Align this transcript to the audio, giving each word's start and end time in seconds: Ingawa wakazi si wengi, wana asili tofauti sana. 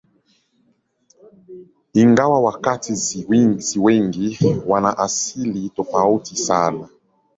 Ingawa 1.93 2.39
wakazi 2.39 2.95
si 3.63 3.79
wengi, 3.81 4.39
wana 4.67 4.97
asili 4.97 5.69
tofauti 5.69 6.35
sana. 6.37 6.89